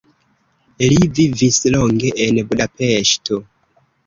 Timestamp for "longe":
1.75-2.15